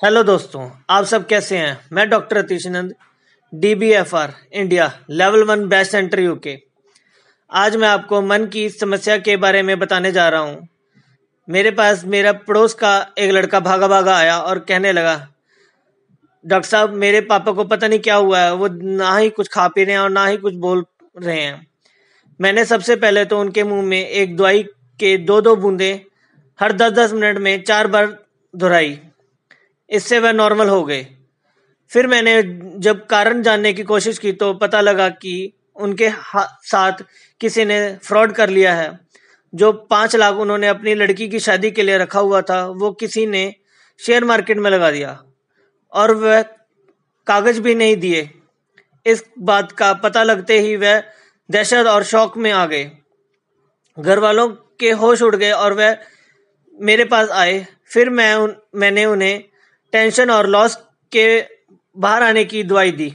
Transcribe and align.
Hello 0.00 0.22
दोस्तों, 0.22 0.68
आप 0.90 1.04
सब 1.04 1.26
कैसे 1.26 1.56
हैं? 1.58 1.80
मैं 1.92 2.08
doctor 2.10 2.36
Atish 2.36 2.66
Nand 2.66 2.92
D 3.52 3.74
B 3.74 3.90
F 3.92 4.14
R 4.16 4.32
India, 4.52 4.86
level 5.10 5.42
one 5.44 5.66
best 5.68 5.92
centre 5.92 6.20
UK 6.20 6.56
आज 7.50 7.76
मैं 7.76 7.88
आपको 7.88 8.20
मन 8.22 8.46
की 8.46 8.68
समस्या 8.70 9.16
के 9.18 9.36
बारे 9.36 9.62
में 9.62 9.78
बताने 9.78 10.12
जा 10.12 10.28
रहा 10.28 10.40
हूँ। 10.40 10.68
मेरे 11.48 11.70
पास, 11.70 12.04
मेरा 12.04 12.32
पड़ोस 12.32 12.74
का 12.74 12.94
एक 13.18 13.32
लड़का 13.32 13.60
भागा 13.60 13.88
भागा 13.88 14.16
आया 14.16 14.38
और 14.38 14.58
कहने 14.60 14.92
लगा, 14.92 15.14
डॉक्टर 16.44 16.68
साहब, 16.68 16.94
मेरे 16.94 17.20
पापा 17.20 17.52
को 17.52 17.64
पता 17.64 17.88
नहीं 17.88 18.00
क्या 18.00 18.16
हुआ 18.16 18.40
है, 18.40 18.54
वो 18.54 18.68
ना 18.68 19.16
ही 19.16 19.30
कुछ 19.30 19.48
खा 19.48 19.68
पी 19.68 19.84
रहे 19.84 19.94
हैं 19.94 20.00
और 20.00 20.10
ना 20.10 20.26
ही 20.26 20.36
कुछ 20.36 20.54
बोल 20.56 20.84
रहे 21.16 21.40
हैं। 21.40 21.66
मैंने 22.40 22.64
सबसे 22.64 22.96
पहले 22.96 23.24
तो 23.24 23.40
उनके 23.40 23.64
मुँह 23.64 23.82
में 23.82 24.00
एक 24.00 24.36
दवाई 24.36 24.62
के 25.00 25.16
दो 25.18 25.40
दो 25.40 25.56
बूंदे 25.56 25.92
हर 26.58 26.72
दस 26.72 26.92
दस 26.92 27.12
मिनट 27.12 27.38
में 27.38 27.62
चार 27.62 27.86
बार 27.86 28.16
दोहराई। 28.54 28.98
इससे 29.90 30.18
वह 30.18 30.32
नॉर्मल 30.32 30.68
हो 30.68 30.82
गए। 30.84 31.06
फिर 31.90 32.06
मैंने 32.06 32.42
जब 32.78 33.06
कारण 33.06 33.42
जानने 33.42 33.72
की 33.72 33.82
कोशिश 33.82 34.18
की 34.18 34.32
तो 34.32 34.52
पता 34.54 34.80
लगा 34.80 35.08
कि 35.08 35.52
उनके 35.76 36.10
साथ 36.64 37.02
किसी 37.40 37.64
ने 37.64 37.78
फ्रॉड 38.02 38.32
कर 38.32 38.48
लिया 38.48 38.74
है। 38.74 38.98
जो 39.52 39.72
पाँच 39.72 40.16
लाख 40.16 40.34
उन्होंने 40.34 40.66
अपनी 40.66 40.94
लड़की 40.94 41.28
की 41.28 41.38
शादी 41.40 41.70
के 41.70 41.82
लिए 41.82 41.98
रखा 41.98 42.20
हुआ 42.20 42.40
था, 42.42 42.66
वो 42.66 42.92
किसी 42.92 43.26
ने 43.26 43.54
शेयर 44.00 44.24
मार्केट 44.24 44.58
में 44.58 44.70
लगा 44.70 44.90
दिया 44.90 45.18
और 45.92 46.14
वह 46.14 46.42
कागज़ 47.26 47.60
भी 47.60 47.74
नहीं 47.74 47.96
दिए। 47.96 48.30
इस 49.06 49.24
बात 49.38 49.72
का 49.72 49.92
पता 49.94 50.22
लगते 50.22 50.58
ही 50.58 50.76
वह 50.76 51.02
दहशत 51.50 51.86
और 51.86 52.04
शौक 52.04 52.36
में 52.36 52.50
आ 52.52 52.64
गए। 52.66 52.90
घर 53.96 54.18
वालों 54.18 54.48
के 54.80 54.90
होश 54.92 55.22
उड़ 55.22 55.36
गए 55.36 55.50
और 55.50 55.72
वह 55.72 55.96
मेरे 56.74 57.04
पास 57.04 57.30
आए। 57.30 57.66
फिर 57.86 58.10
मैं 58.10 58.54
मैंने 58.74 59.04
उन्हें 59.04 59.44
टेंशन 59.92 60.30
और 60.30 60.46
लॉस 60.46 60.76
के 61.12 61.46
बाहर 61.98 62.22
आने 62.22 62.44
की 62.44 62.62
दवाई 62.62 62.92
दी। 62.92 63.14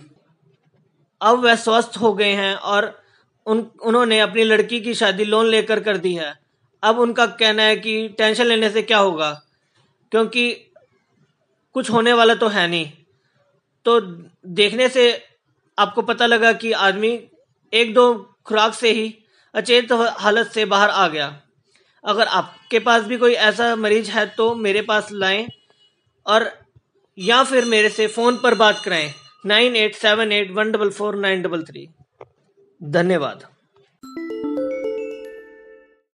अब 1.21 1.43
वह 1.43 1.55
स्वस्थ 1.55 1.97
हो 1.97 2.13
गए 2.13 2.31
हैं 2.31 2.55
और 2.55 3.01
उन, 3.45 3.71
उन्होंने 3.83 4.19
अपनी 4.19 4.43
लड़की 4.43 4.81
की 4.81 4.93
शादी 4.93 5.23
लोन 5.23 5.45
लेकर 5.45 5.79
कर 5.79 5.97
दी 5.97 6.13
है। 6.13 6.39
अब 6.83 6.99
उनका 6.99 7.25
कहना 7.25 7.63
है 7.63 7.75
कि 7.75 8.09
टेंशन 8.09 8.45
लेने 8.45 8.69
से 8.69 8.81
क्या 8.81 8.97
होगा? 8.97 9.41
क्योंकि 10.11 10.51
कुछ 11.73 11.91
होने 11.91 12.13
वाला 12.13 12.35
तो 12.35 12.47
है 12.47 12.67
नहीं। 12.67 12.91
तो 13.85 13.99
देखने 14.45 14.89
से 14.89 15.23
आपको 15.79 16.01
पता 16.01 16.25
लगा 16.25 16.53
कि 16.53 16.71
आदमी 16.71 17.27
एक 17.73 17.93
दो 17.93 18.35
खुराक 18.45 18.73
से 18.73 18.91
ही 18.91 19.17
अचेत 19.53 19.91
हालत 19.91 20.47
से 20.47 20.65
बाहर 20.65 20.89
आ 20.89 21.07
गया। 21.07 21.41
अगर 22.03 22.27
आपके 22.27 22.79
पास 22.79 23.03
भी 23.03 23.17
कोई 23.17 23.33
ऐसा 23.33 23.75
मरीज़ 23.75 24.11
है 24.11 24.25
तो 24.25 24.55
मेरे 24.55 24.81
पास 24.81 25.09
लाएँ 25.11 25.47
और 26.25 26.64
या 27.19 27.43
फिर 27.43 27.65
मेरे 27.65 27.89
से 27.89 28.07
फ़ोन 28.07 28.37
पर 28.37 28.55
बात 28.55 28.81
कराएँ। 28.85 29.13
Nine 29.45 29.75
eight 29.75 29.95
seven 29.95 30.31
eight 30.31 30.51
one 30.51 30.71
double 30.71 30.89
four 30.89 31.15
nine 31.15 31.41
double 31.41 31.63
three. 31.63 31.87
धन्यवाद। 32.83 33.54